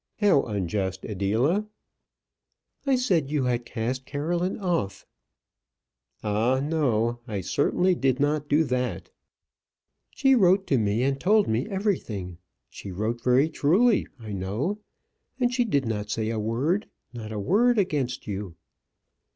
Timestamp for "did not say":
15.65-16.31